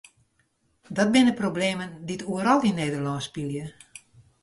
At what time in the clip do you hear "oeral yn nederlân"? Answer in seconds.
2.31-3.19